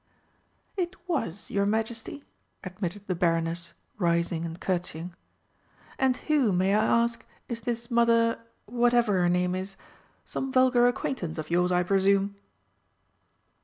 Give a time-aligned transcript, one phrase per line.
[0.77, 2.23] "It was, your Majesty,"
[2.63, 5.13] admitted the Baroness, rising and curtseying.
[5.99, 9.75] "And who, may I ask, is this Mother whatever her name is?
[10.25, 12.35] Some vulgar acquaintance of yours, I presume?"